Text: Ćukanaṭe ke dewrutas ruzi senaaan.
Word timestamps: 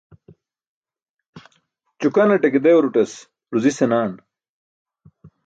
Ćukanaṭe 1.99 2.47
ke 2.53 2.59
dewrutas 2.65 3.13
ruzi 3.51 3.71
senaaan. 3.77 4.13